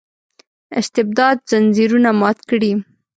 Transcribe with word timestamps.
استبداد 0.79 1.37
ځنځیرونه 1.49 2.09
مات 2.19 2.39
کړي. 2.49 2.71